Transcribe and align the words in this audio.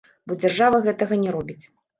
Бо 0.29 0.37
дзяржава 0.41 0.81
гэтага 0.87 1.21
не 1.27 1.37
робіць. 1.39 1.61